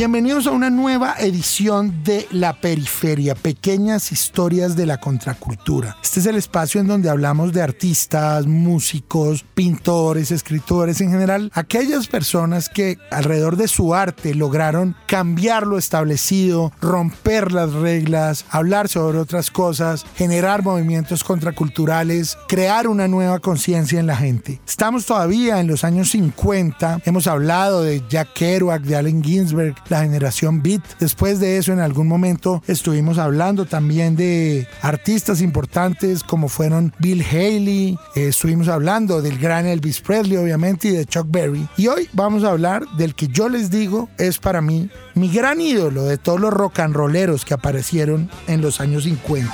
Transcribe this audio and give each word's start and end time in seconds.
Bienvenidos 0.00 0.46
a 0.46 0.52
una 0.52 0.70
nueva 0.70 1.16
edición 1.18 2.02
de 2.04 2.26
La 2.30 2.58
Periferia, 2.58 3.34
pequeñas 3.34 4.12
historias 4.12 4.74
de 4.74 4.86
la 4.86 4.96
contracultura. 4.96 5.98
Este 6.02 6.20
es 6.20 6.26
el 6.26 6.36
espacio 6.36 6.80
en 6.80 6.86
donde 6.86 7.10
hablamos 7.10 7.52
de 7.52 7.60
artistas, 7.60 8.46
músicos, 8.46 9.44
pintores, 9.54 10.30
escritores 10.30 11.02
en 11.02 11.10
general, 11.10 11.52
aquellas 11.54 12.08
personas 12.08 12.70
que 12.70 12.96
alrededor 13.10 13.56
de 13.56 13.68
su 13.68 13.94
arte 13.94 14.34
lograron 14.34 14.96
cambiar 15.06 15.66
lo 15.66 15.76
establecido, 15.76 16.72
romper 16.80 17.52
las 17.52 17.74
reglas, 17.74 18.46
hablar 18.48 18.88
sobre 18.88 19.18
otras 19.18 19.50
cosas, 19.50 20.06
generar 20.16 20.62
movimientos 20.62 21.24
contraculturales, 21.24 22.38
crear 22.48 22.88
una 22.88 23.06
nueva 23.06 23.38
conciencia 23.40 24.00
en 24.00 24.06
la 24.06 24.16
gente. 24.16 24.62
Estamos 24.66 25.04
todavía 25.04 25.60
en 25.60 25.66
los 25.66 25.84
años 25.84 26.08
50, 26.12 27.02
hemos 27.04 27.26
hablado 27.26 27.82
de 27.82 28.02
Jack 28.08 28.32
Kerouac, 28.32 28.80
de 28.80 28.96
Allen 28.96 29.22
Ginsberg, 29.22 29.74
la 29.90 30.02
generación 30.02 30.62
Beat. 30.62 30.82
Después 30.98 31.40
de 31.40 31.58
eso, 31.58 31.72
en 31.72 31.80
algún 31.80 32.08
momento 32.08 32.62
estuvimos 32.66 33.18
hablando 33.18 33.66
también 33.66 34.16
de 34.16 34.66
artistas 34.82 35.40
importantes 35.40 36.22
como 36.22 36.48
fueron 36.48 36.92
Bill 36.98 37.22
Haley, 37.22 37.98
eh, 38.16 38.28
estuvimos 38.28 38.68
hablando 38.68 39.22
del 39.22 39.38
gran 39.38 39.66
Elvis 39.66 40.00
Presley, 40.00 40.36
obviamente, 40.36 40.88
y 40.88 40.92
de 40.92 41.04
Chuck 41.04 41.26
Berry. 41.28 41.68
Y 41.76 41.88
hoy 41.88 42.08
vamos 42.12 42.44
a 42.44 42.50
hablar 42.50 42.86
del 42.96 43.14
que 43.14 43.28
yo 43.28 43.48
les 43.48 43.70
digo 43.70 44.08
es 44.18 44.38
para 44.38 44.60
mí 44.60 44.90
mi 45.14 45.28
gran 45.28 45.60
ídolo 45.60 46.04
de 46.04 46.18
todos 46.18 46.40
los 46.40 46.52
rock 46.52 46.80
and 46.80 46.94
rolleros 46.94 47.44
que 47.44 47.54
aparecieron 47.54 48.30
en 48.46 48.60
los 48.60 48.80
años 48.80 49.04
50. 49.04 49.52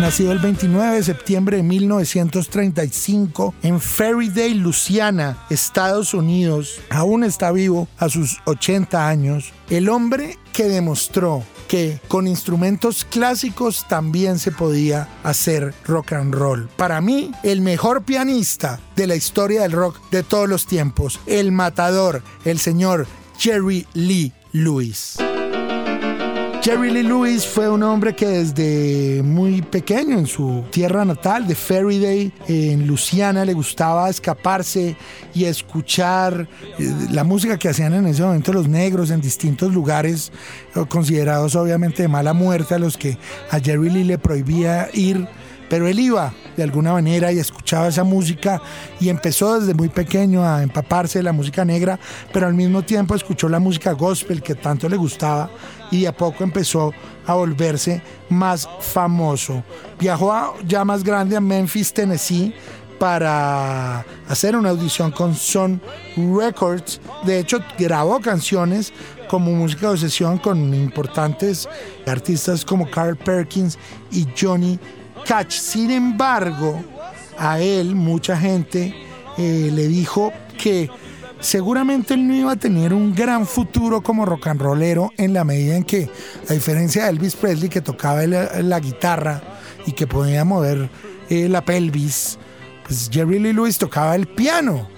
Nacido 0.00 0.32
el 0.32 0.38
29 0.38 0.96
de 0.96 1.02
septiembre 1.02 1.56
de 1.56 1.62
1935 1.64 3.54
en 3.62 3.80
Ferrydale, 3.80 4.54
Luciana, 4.54 5.44
Estados 5.50 6.14
Unidos, 6.14 6.80
aún 6.90 7.24
está 7.24 7.50
vivo 7.50 7.88
a 7.98 8.08
sus 8.08 8.40
80 8.44 9.08
años, 9.08 9.52
el 9.70 9.88
hombre 9.88 10.38
que 10.52 10.64
demostró 10.64 11.42
que 11.66 12.00
con 12.06 12.26
instrumentos 12.26 13.04
clásicos 13.04 13.86
también 13.88 14.38
se 14.38 14.52
podía 14.52 15.08
hacer 15.24 15.74
rock 15.86 16.12
and 16.12 16.34
roll. 16.34 16.68
Para 16.76 17.00
mí, 17.00 17.32
el 17.42 17.60
mejor 17.60 18.04
pianista 18.04 18.78
de 18.94 19.06
la 19.06 19.16
historia 19.16 19.62
del 19.62 19.72
rock 19.72 19.98
de 20.10 20.22
todos 20.22 20.48
los 20.48 20.66
tiempos, 20.66 21.18
el 21.26 21.50
matador, 21.50 22.22
el 22.44 22.58
señor 22.58 23.06
Jerry 23.38 23.86
Lee 23.94 24.32
Lewis. 24.52 25.21
Jerry 26.62 26.92
Lee 26.92 27.02
Lewis 27.02 27.44
fue 27.44 27.68
un 27.68 27.82
hombre 27.82 28.14
que 28.14 28.24
desde 28.24 29.20
muy 29.24 29.62
pequeño 29.62 30.16
en 30.16 30.28
su 30.28 30.62
tierra 30.70 31.04
natal 31.04 31.44
de 31.48 31.56
Ferryday, 31.56 32.32
en 32.46 32.86
Luciana, 32.86 33.44
le 33.44 33.52
gustaba 33.52 34.08
escaparse 34.08 34.96
y 35.34 35.46
escuchar 35.46 36.46
eh, 36.78 36.92
la 37.10 37.24
música 37.24 37.58
que 37.58 37.68
hacían 37.68 37.94
en 37.94 38.06
ese 38.06 38.22
momento 38.22 38.52
los 38.52 38.68
negros 38.68 39.10
en 39.10 39.20
distintos 39.20 39.74
lugares, 39.74 40.30
eh, 40.76 40.84
considerados 40.88 41.56
obviamente 41.56 42.02
de 42.02 42.08
mala 42.08 42.32
muerte, 42.32 42.76
a 42.76 42.78
los 42.78 42.96
que 42.96 43.18
a 43.50 43.58
Jerry 43.58 43.90
Lee 43.90 44.04
le 44.04 44.18
prohibía 44.18 44.88
ir 44.92 45.26
pero 45.72 45.88
él 45.88 45.98
iba 46.00 46.34
de 46.54 46.64
alguna 46.64 46.92
manera 46.92 47.32
y 47.32 47.38
escuchaba 47.38 47.88
esa 47.88 48.04
música 48.04 48.60
y 49.00 49.08
empezó 49.08 49.58
desde 49.58 49.72
muy 49.72 49.88
pequeño 49.88 50.44
a 50.44 50.62
empaparse 50.62 51.20
de 51.20 51.22
la 51.22 51.32
música 51.32 51.64
negra, 51.64 51.98
pero 52.30 52.46
al 52.46 52.52
mismo 52.52 52.82
tiempo 52.82 53.14
escuchó 53.14 53.48
la 53.48 53.58
música 53.58 53.92
gospel 53.92 54.42
que 54.42 54.54
tanto 54.54 54.86
le 54.86 54.98
gustaba 54.98 55.48
y 55.90 56.04
a 56.04 56.14
poco 56.14 56.44
empezó 56.44 56.92
a 57.24 57.32
volverse 57.32 58.02
más 58.28 58.68
famoso. 58.80 59.64
Viajó 59.98 60.58
ya 60.66 60.84
más 60.84 61.02
grande 61.02 61.38
a 61.38 61.40
Memphis, 61.40 61.90
Tennessee, 61.94 62.54
para 62.98 64.04
hacer 64.28 64.54
una 64.54 64.68
audición 64.68 65.10
con 65.10 65.34
Sun 65.34 65.80
Records. 66.36 67.00
De 67.24 67.38
hecho, 67.38 67.60
grabó 67.78 68.20
canciones 68.20 68.92
como 69.26 69.50
música 69.52 69.90
de 69.90 69.96
sesión 69.96 70.36
con 70.36 70.74
importantes 70.74 71.66
artistas 72.06 72.62
como 72.62 72.90
Carl 72.90 73.16
Perkins 73.16 73.78
y 74.10 74.28
Johnny 74.38 74.78
Catch. 75.24 75.52
Sin 75.52 75.90
embargo, 75.90 76.82
a 77.38 77.60
él 77.60 77.94
mucha 77.94 78.36
gente 78.36 78.94
eh, 79.38 79.70
le 79.72 79.88
dijo 79.88 80.32
que 80.58 80.90
seguramente 81.40 82.14
él 82.14 82.26
no 82.26 82.34
iba 82.34 82.52
a 82.52 82.56
tener 82.56 82.94
un 82.94 83.14
gran 83.14 83.46
futuro 83.46 84.02
como 84.02 84.24
rock 84.24 84.46
and 84.48 84.60
rollero 84.60 85.10
en 85.16 85.32
la 85.32 85.44
medida 85.44 85.76
en 85.76 85.84
que, 85.84 86.08
a 86.48 86.52
diferencia 86.52 87.04
de 87.04 87.10
Elvis 87.10 87.34
Presley 87.34 87.68
que 87.68 87.80
tocaba 87.80 88.24
la, 88.26 88.80
guitarra 88.80 89.42
y 89.86 89.92
que 89.92 90.06
podía 90.06 90.44
mover 90.44 90.88
eh, 91.28 91.48
la 91.48 91.64
pelvis, 91.64 92.38
pues 92.86 93.10
Jerry 93.12 93.38
Lee 93.38 93.52
Lewis 93.52 93.78
tocaba 93.78 94.14
el 94.14 94.26
piano. 94.26 94.88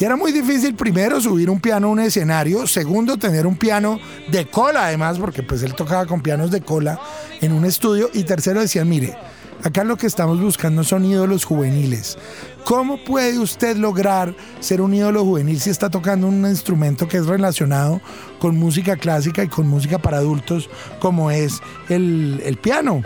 Y 0.00 0.04
era 0.04 0.16
muy 0.16 0.32
difícil 0.32 0.74
primero 0.74 1.20
subir 1.20 1.48
un 1.48 1.60
piano 1.60 1.86
a 1.86 1.90
un 1.90 2.00
escenario, 2.00 2.66
segundo 2.66 3.18
tener 3.18 3.46
un 3.46 3.56
piano 3.56 4.00
de 4.28 4.46
cola 4.46 4.86
además, 4.86 5.18
porque 5.18 5.42
pues 5.42 5.62
él 5.62 5.74
tocaba 5.74 6.06
con 6.06 6.22
pianos 6.22 6.50
de 6.50 6.60
cola 6.62 6.98
en 7.40 7.52
un 7.52 7.64
estudio, 7.64 8.10
y 8.12 8.24
tercero 8.24 8.60
decían, 8.60 8.88
mire, 8.88 9.16
Acá 9.64 9.84
lo 9.84 9.96
que 9.96 10.08
estamos 10.08 10.40
buscando 10.40 10.82
son 10.82 11.04
ídolos 11.04 11.44
juveniles. 11.44 12.18
¿Cómo 12.64 13.02
puede 13.04 13.38
usted 13.38 13.76
lograr 13.76 14.34
ser 14.58 14.80
un 14.80 14.92
ídolo 14.92 15.24
juvenil 15.24 15.60
si 15.60 15.70
está 15.70 15.88
tocando 15.88 16.26
un 16.26 16.44
instrumento 16.46 17.06
que 17.06 17.18
es 17.18 17.26
relacionado 17.26 18.00
con 18.40 18.58
música 18.58 18.96
clásica 18.96 19.44
y 19.44 19.48
con 19.48 19.68
música 19.68 19.98
para 19.98 20.18
adultos 20.18 20.68
como 20.98 21.30
es 21.30 21.60
el, 21.88 22.58
piano? 22.60 23.02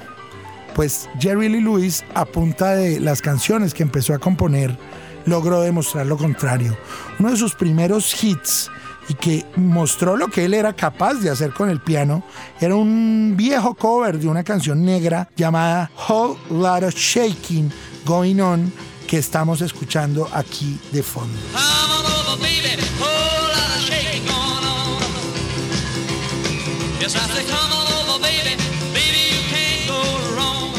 Pues 0.74 1.10
Jerry 1.18 1.50
Lee 1.50 1.60
Lewis, 1.60 2.04
a 2.14 2.24
punta 2.24 2.74
de 2.74 3.00
las 3.00 3.20
canciones 3.20 3.74
que 3.74 3.82
empezó 3.82 4.14
a 4.14 4.18
componer, 4.18 4.78
logró 5.26 5.60
demostrar 5.60 6.06
lo 6.06 6.16
contrario. 6.16 6.76
Uno 7.18 7.32
de 7.32 7.36
sus 7.36 7.54
primeros 7.54 8.22
hits 8.22 8.70
y 9.08 9.14
que 9.14 9.44
mostró 9.56 10.16
lo 10.16 10.28
que 10.28 10.44
él 10.44 10.54
era 10.54 10.72
capaz 10.72 11.14
de 11.14 11.30
hacer 11.30 11.52
con 11.52 11.70
el 11.70 11.80
piano. 11.80 12.22
Era 12.60 12.74
un 12.74 13.34
viejo 13.36 13.74
cover 13.74 14.18
de 14.18 14.28
una 14.28 14.44
canción 14.44 14.84
negra 14.84 15.28
llamada 15.36 15.90
Whole 16.08 16.38
Lot 16.50 16.84
of 16.84 16.94
Shaking 16.94 17.72
Going 18.04 18.40
On 18.40 18.72
que 19.06 19.18
estamos 19.18 19.60
escuchando 19.60 20.28
aquí 20.32 20.78
de 20.92 21.02
fondo. 21.02 21.38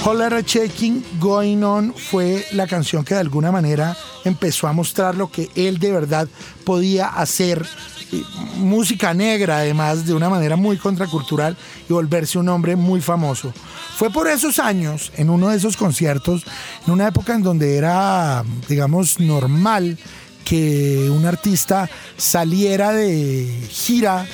Whole 0.03 0.41
Shaking 0.41 1.03
Going 1.19 1.63
On 1.63 1.93
fue 1.93 2.45
la 2.53 2.65
canción 2.65 3.03
que 3.03 3.13
de 3.13 3.19
alguna 3.19 3.51
manera 3.51 3.97
empezó 4.23 4.67
a 4.67 4.71
mostrar 4.71 5.15
lo 5.15 5.29
que 5.29 5.49
él 5.55 5.79
de 5.79 5.91
verdad 5.91 6.29
podía 6.63 7.07
hacer 7.07 7.65
música 8.57 9.13
negra, 9.13 9.57
además, 9.57 10.05
de 10.05 10.13
una 10.13 10.29
manera 10.29 10.55
muy 10.55 10.77
contracultural 10.77 11.55
y 11.89 11.93
volverse 11.93 12.37
un 12.37 12.49
hombre 12.49 12.75
muy 12.75 13.01
famoso. 13.01 13.53
Fue 13.95 14.09
por 14.09 14.27
esos 14.27 14.59
años, 14.59 15.11
en 15.15 15.29
uno 15.29 15.49
de 15.49 15.57
esos 15.57 15.77
conciertos, 15.77 16.45
en 16.85 16.93
una 16.93 17.07
época 17.07 17.33
en 17.33 17.43
donde 17.43 17.77
era, 17.77 18.43
digamos, 18.67 19.19
normal 19.19 19.97
que 20.45 21.09
un 21.09 21.25
artista 21.25 21.89
saliera 22.15 22.93
de 22.93 23.67
gira, 23.69 24.25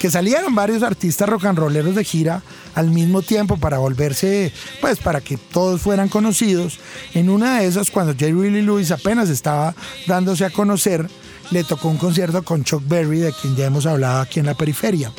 que 0.00 0.10
salieran 0.10 0.54
varios 0.54 0.82
artistas 0.82 1.28
rock 1.28 1.44
and 1.44 1.58
rolleros 1.58 1.94
de 1.94 2.02
gira 2.02 2.42
al 2.74 2.90
mismo 2.90 3.22
tiempo 3.22 3.56
para 3.56 3.78
volverse, 3.78 4.52
pues 4.80 4.98
para 4.98 5.20
que 5.20 5.36
todos 5.36 5.80
fueran 5.80 6.08
conocidos. 6.08 6.78
En 7.14 7.30
una 7.30 7.60
de 7.60 7.66
esas, 7.66 7.90
cuando 7.90 8.14
Jerry 8.16 8.50
Lee 8.50 8.62
Lewis 8.62 8.90
apenas 8.90 9.28
estaba 9.28 9.74
dándose 10.06 10.44
a 10.44 10.50
conocer, 10.50 11.06
le 11.50 11.64
tocó 11.64 11.88
un 11.88 11.96
concierto 11.96 12.42
con 12.42 12.64
Chuck 12.64 12.82
Berry, 12.86 13.20
de 13.20 13.32
quien 13.32 13.56
ya 13.56 13.66
hemos 13.66 13.86
hablado 13.86 14.20
aquí 14.20 14.40
en 14.40 14.46
la 14.46 14.54
periferia. 14.54 15.12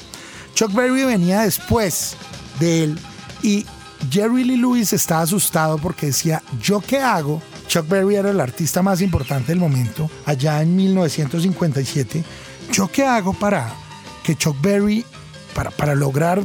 Chuck 0.53 0.73
Berry 0.73 1.03
venía 1.03 1.41
después 1.41 2.15
de 2.59 2.83
él 2.83 2.99
y 3.41 3.65
Jerry 4.09 4.43
Lee 4.43 4.57
Lewis 4.57 4.93
estaba 4.93 5.21
asustado 5.21 5.77
porque 5.77 6.07
decía, 6.07 6.41
¿yo 6.61 6.81
qué 6.81 6.99
hago? 6.99 7.41
Chuck 7.67 7.87
Berry 7.87 8.15
era 8.15 8.31
el 8.31 8.39
artista 8.39 8.81
más 8.81 9.01
importante 9.01 9.51
del 9.51 9.59
momento, 9.59 10.09
allá 10.25 10.61
en 10.61 10.75
1957. 10.75 12.23
¿Yo 12.71 12.87
qué 12.87 13.05
hago 13.05 13.33
para 13.33 13.73
que 14.23 14.35
Chuck 14.35 14.59
Berry, 14.61 15.05
para, 15.53 15.71
para 15.71 15.95
lograr 15.95 16.41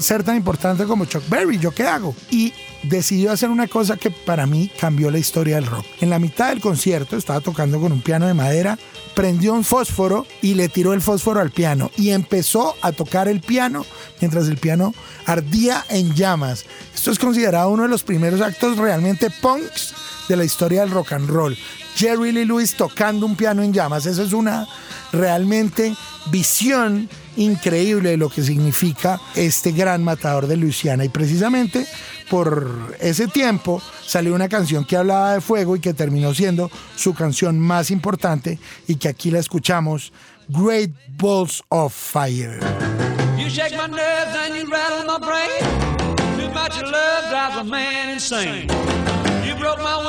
ser 0.00 0.22
tan 0.22 0.36
importante 0.36 0.84
como 0.84 1.04
Chuck 1.04 1.28
Berry? 1.28 1.58
¿Yo 1.58 1.70
qué 1.70 1.84
hago? 1.84 2.14
Y 2.30 2.52
decidió 2.82 3.32
hacer 3.32 3.50
una 3.50 3.68
cosa 3.68 3.96
que 3.96 4.10
para 4.10 4.46
mí 4.46 4.70
cambió 4.78 5.10
la 5.10 5.18
historia 5.18 5.56
del 5.56 5.66
rock. 5.66 5.86
En 6.00 6.10
la 6.10 6.18
mitad 6.18 6.50
del 6.50 6.60
concierto 6.60 7.16
estaba 7.16 7.40
tocando 7.40 7.80
con 7.80 7.92
un 7.92 8.00
piano 8.00 8.26
de 8.26 8.34
madera 8.34 8.78
prendió 9.14 9.52
un 9.54 9.64
fósforo 9.64 10.26
y 10.40 10.54
le 10.54 10.68
tiró 10.68 10.92
el 10.92 11.00
fósforo 11.00 11.40
al 11.40 11.50
piano 11.50 11.90
y 11.96 12.10
empezó 12.10 12.74
a 12.82 12.92
tocar 12.92 13.28
el 13.28 13.40
piano 13.40 13.84
mientras 14.20 14.48
el 14.48 14.56
piano 14.56 14.94
ardía 15.26 15.84
en 15.88 16.14
llamas. 16.14 16.64
Esto 16.94 17.10
es 17.10 17.18
considerado 17.18 17.70
uno 17.70 17.84
de 17.84 17.88
los 17.88 18.02
primeros 18.02 18.40
actos 18.40 18.78
realmente 18.78 19.30
punks 19.30 19.94
de 20.28 20.36
la 20.36 20.44
historia 20.44 20.80
del 20.80 20.90
rock 20.90 21.12
and 21.12 21.28
roll. 21.28 21.56
Jerry 21.94 22.32
Lee 22.32 22.46
Lewis 22.46 22.74
tocando 22.74 23.26
un 23.26 23.36
piano 23.36 23.62
en 23.62 23.72
llamas. 23.72 24.06
Eso 24.06 24.22
es 24.22 24.32
una 24.32 24.66
realmente 25.12 25.94
visión 26.30 27.08
increíble 27.36 28.10
de 28.10 28.16
lo 28.16 28.30
que 28.30 28.42
significa 28.42 29.20
este 29.34 29.72
gran 29.72 30.02
matador 30.02 30.46
de 30.46 30.56
Luisiana. 30.56 31.04
Y 31.04 31.10
precisamente 31.10 31.86
por 32.32 32.96
ese 32.98 33.28
tiempo 33.28 33.82
salió 34.06 34.34
una 34.34 34.48
canción 34.48 34.86
que 34.86 34.96
hablaba 34.96 35.34
de 35.34 35.42
fuego 35.42 35.76
y 35.76 35.80
que 35.80 35.92
terminó 35.92 36.32
siendo 36.32 36.70
su 36.96 37.12
canción 37.12 37.58
más 37.58 37.90
importante 37.90 38.58
y 38.88 38.94
que 38.94 39.10
aquí 39.10 39.30
la 39.30 39.38
escuchamos, 39.38 40.14
Great 40.48 40.92
Balls 41.18 41.62
of 41.68 41.92
Fire. 41.92 42.58
You 43.36 43.50
shake 43.50 43.74
and 43.74 43.94
you 44.56 44.66
rattle 44.66 45.04
my 45.04 45.18
brain. 45.18 45.60
Too 46.38 46.50
much 46.54 46.80
love 46.80 47.58
a 47.58 47.64
man 47.64 48.14
insane. 48.14 48.66
You 49.44 49.54
broke 49.56 49.82
my. 49.82 50.02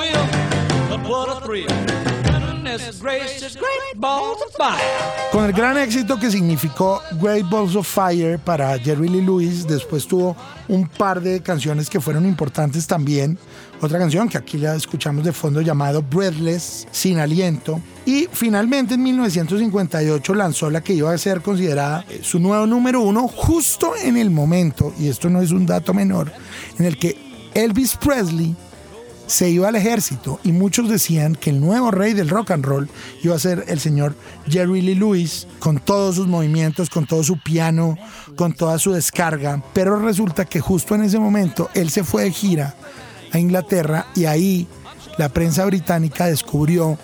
Con 5.32 5.46
el 5.46 5.54
gran 5.54 5.78
éxito 5.78 6.20
que 6.20 6.30
significó 6.32 7.02
Great 7.22 7.50
Balls 7.50 7.76
of 7.76 7.88
Fire 7.88 8.40
para 8.40 8.78
Jerry 8.80 9.10
Lee 9.10 9.22
Lewis, 9.22 9.68
después 9.68 10.08
tuvo 10.08 10.36
un 10.68 10.88
par 10.88 11.22
de 11.22 11.42
canciones 11.42 11.90
que 11.90 12.00
fueron 12.00 12.26
importantes 12.26 12.88
también. 12.88 13.38
Otra 13.82 14.00
canción 14.00 14.30
que 14.30 14.38
aquí 14.38 14.58
la 14.58 14.76
escuchamos 14.76 15.26
de 15.26 15.34
fondo 15.34 15.62
llamado 15.62 16.02
Breathless, 16.02 16.88
Sin 16.92 17.20
Aliento. 17.20 17.82
Y 18.06 18.28
finalmente 18.32 18.94
en 18.94 19.04
1958 19.04 20.34
lanzó 20.34 20.70
la 20.70 20.82
que 20.82 20.94
iba 20.94 21.12
a 21.12 21.18
ser 21.18 21.42
considerada 21.42 22.06
su 22.22 22.40
nuevo 22.40 22.66
número 22.66 23.02
uno 23.02 23.28
justo 23.28 23.94
en 24.02 24.18
el 24.18 24.30
momento, 24.30 24.94
y 25.00 25.08
esto 25.08 25.30
no 25.30 25.42
es 25.42 25.52
un 25.52 25.66
dato 25.66 25.94
menor, 25.94 26.32
en 26.80 26.86
el 26.86 26.98
que 26.98 27.18
Elvis 27.54 27.96
Presley 27.98 28.56
se 29.28 29.50
iba 29.50 29.68
al 29.68 29.76
ejército 29.76 30.40
y 30.44 30.52
muchos 30.52 30.90
decían 30.90 31.36
que 31.36 31.50
el 31.50 31.60
nuevo 31.60 31.92
rey 31.92 32.14
del 32.14 32.30
rock 32.30 32.52
and 32.52 32.66
roll 32.66 32.90
iba 33.24 33.36
a 33.36 33.40
ser 33.40 33.66
el 33.68 33.80
señor 33.80 34.16
Jerry 34.48 34.82
Lee 34.82 34.96
Lewis 34.96 35.48
con 35.60 35.80
todos 35.80 36.16
sus 36.16 36.28
movimientos, 36.28 36.90
con 36.90 37.06
todo 37.06 37.24
su 37.24 37.38
piano, 37.40 37.98
con 38.36 38.54
toda 38.54 38.78
su 38.80 38.92
descarga, 38.92 39.64
pero 39.74 39.98
resulta 40.00 40.46
que 40.46 40.60
justo 40.60 40.96
en 40.96 41.04
ese 41.04 41.20
momento 41.20 41.70
él 41.74 41.90
se 41.90 42.04
fue 42.04 42.24
de 42.24 42.32
gira 42.32 42.76
a 43.32 43.40
Inglaterra 43.40 44.08
y 44.16 44.26
ahí 44.26 44.68
la 45.18 45.30
prensa 45.30 45.66
británica 45.66 46.26
descubrió 46.26 46.98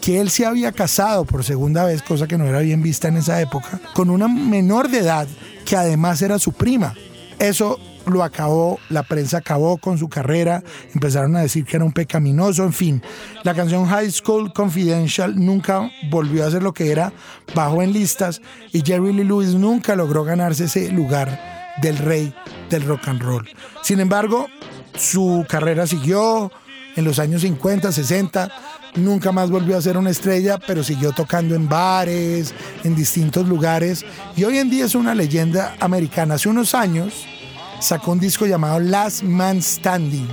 que 0.00 0.20
él 0.20 0.30
se 0.30 0.46
había 0.46 0.72
casado 0.72 1.24
por 1.24 1.42
segunda 1.44 1.84
vez, 1.84 2.02
cosa 2.02 2.26
que 2.28 2.38
no 2.38 2.46
era 2.46 2.60
bien 2.60 2.82
vista 2.82 3.08
en 3.08 3.16
esa 3.16 3.40
época, 3.40 3.80
con 3.94 4.10
una 4.10 4.28
menor 4.28 4.88
de 4.88 4.98
edad 4.98 5.26
que 5.64 5.76
además 5.76 6.22
era 6.22 6.38
su 6.38 6.52
prima. 6.52 6.94
Eso 7.38 7.78
lo 8.06 8.22
acabó, 8.22 8.78
la 8.88 9.02
prensa 9.02 9.38
acabó 9.38 9.78
con 9.78 9.98
su 9.98 10.08
carrera, 10.08 10.62
empezaron 10.94 11.36
a 11.36 11.40
decir 11.40 11.64
que 11.64 11.76
era 11.76 11.84
un 11.84 11.92
pecaminoso, 11.92 12.64
en 12.64 12.72
fin. 12.72 13.02
La 13.42 13.54
canción 13.54 13.86
High 13.86 14.10
School 14.10 14.52
Confidential 14.52 15.34
nunca 15.36 15.90
volvió 16.10 16.46
a 16.46 16.50
ser 16.50 16.62
lo 16.62 16.72
que 16.72 16.90
era, 16.90 17.12
bajó 17.54 17.82
en 17.82 17.92
listas 17.92 18.40
y 18.72 18.82
Jerry 18.84 19.12
Lee 19.12 19.24
Lewis 19.24 19.54
nunca 19.54 19.96
logró 19.96 20.24
ganarse 20.24 20.64
ese 20.64 20.90
lugar 20.92 21.74
del 21.82 21.98
rey 21.98 22.34
del 22.70 22.84
rock 22.84 23.08
and 23.08 23.22
roll. 23.22 23.48
Sin 23.82 24.00
embargo, 24.00 24.46
su 24.96 25.44
carrera 25.48 25.86
siguió 25.86 26.50
en 26.96 27.04
los 27.04 27.18
años 27.18 27.42
50, 27.42 27.92
60, 27.92 28.50
nunca 28.96 29.30
más 29.32 29.50
volvió 29.50 29.76
a 29.76 29.82
ser 29.82 29.98
una 29.98 30.10
estrella, 30.10 30.58
pero 30.58 30.82
siguió 30.82 31.12
tocando 31.12 31.54
en 31.54 31.68
bares, 31.68 32.54
en 32.84 32.94
distintos 32.94 33.46
lugares 33.46 34.04
y 34.36 34.44
hoy 34.44 34.58
en 34.58 34.70
día 34.70 34.86
es 34.86 34.94
una 34.94 35.14
leyenda 35.14 35.76
americana. 35.80 36.34
Hace 36.34 36.48
unos 36.48 36.74
años, 36.74 37.26
sacó 37.80 38.12
un 38.12 38.20
disco 38.20 38.46
llamado 38.46 38.80
Last 38.80 39.22
Man 39.22 39.62
Standing, 39.62 40.28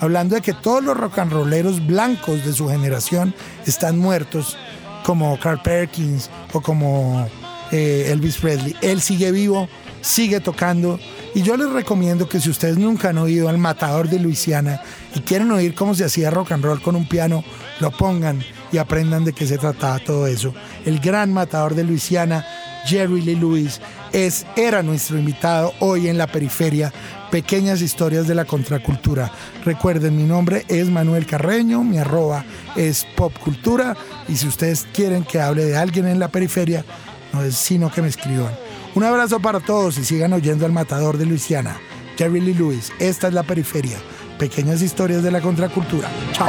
hablando 0.00 0.34
de 0.34 0.40
que 0.40 0.52
todos 0.52 0.82
los 0.82 0.96
rock 0.96 1.18
and 1.18 1.32
rolleros 1.32 1.86
blancos 1.86 2.44
de 2.44 2.52
su 2.52 2.68
generación 2.68 3.34
están 3.66 3.98
muertos, 3.98 4.56
como 5.04 5.38
Carl 5.38 5.60
Perkins 5.62 6.30
o 6.52 6.60
como 6.60 7.26
eh, 7.70 8.08
Elvis 8.10 8.38
Presley. 8.38 8.76
Él 8.82 9.00
sigue 9.00 9.32
vivo, 9.32 9.68
sigue 10.00 10.40
tocando. 10.40 10.98
Y 11.34 11.42
yo 11.42 11.56
les 11.56 11.70
recomiendo 11.70 12.28
que 12.28 12.40
si 12.40 12.50
ustedes 12.50 12.78
nunca 12.78 13.10
han 13.10 13.18
oído 13.18 13.48
al 13.48 13.58
Matador 13.58 14.08
de 14.08 14.18
Luisiana 14.18 14.82
y 15.14 15.20
quieren 15.20 15.50
oír 15.50 15.74
cómo 15.74 15.94
se 15.94 16.04
hacía 16.04 16.30
rock 16.30 16.52
and 16.52 16.64
roll 16.64 16.82
con 16.82 16.96
un 16.96 17.08
piano, 17.08 17.44
lo 17.80 17.90
pongan 17.90 18.42
y 18.72 18.78
aprendan 18.78 19.24
de 19.24 19.32
qué 19.32 19.46
se 19.46 19.58
trataba 19.58 19.98
todo 19.98 20.26
eso. 20.26 20.54
El 20.84 21.00
gran 21.00 21.32
Matador 21.32 21.74
de 21.74 21.84
Luisiana, 21.84 22.46
Jerry 22.86 23.22
Lee 23.22 23.36
Lewis, 23.36 23.80
es, 24.12 24.46
era 24.56 24.82
nuestro 24.82 25.18
invitado 25.18 25.72
hoy 25.80 26.08
en 26.08 26.18
la 26.18 26.26
periferia. 26.26 26.92
Pequeñas 27.30 27.82
historias 27.82 28.26
de 28.26 28.34
la 28.34 28.44
contracultura. 28.44 29.30
Recuerden, 29.64 30.16
mi 30.16 30.24
nombre 30.24 30.64
es 30.68 30.88
Manuel 30.88 31.26
Carreño, 31.26 31.84
mi 31.84 31.98
arroba 31.98 32.44
es 32.74 33.06
popcultura 33.16 33.96
y 34.28 34.36
si 34.36 34.48
ustedes 34.48 34.86
quieren 34.92 35.24
que 35.24 35.40
hable 35.40 35.64
de 35.64 35.76
alguien 35.76 36.06
en 36.06 36.18
la 36.18 36.28
periferia, 36.28 36.84
no 37.32 37.42
es 37.42 37.56
sino 37.56 37.90
que 37.90 38.02
me 38.02 38.08
escriban. 38.08 38.52
Un 38.94 39.04
abrazo 39.04 39.40
para 39.40 39.60
todos 39.60 39.98
y 39.98 40.04
sigan 40.04 40.32
oyendo 40.32 40.64
al 40.64 40.72
matador 40.72 41.18
de 41.18 41.26
Luisiana, 41.26 41.78
Jerry 42.16 42.40
Lee 42.40 42.54
Lewis. 42.54 42.92
Esta 42.98 43.28
es 43.28 43.34
la 43.34 43.42
periferia. 43.42 43.98
Pequeñas 44.38 44.80
historias 44.82 45.22
de 45.22 45.30
la 45.30 45.40
contracultura. 45.40 46.08
Chao. 46.32 46.48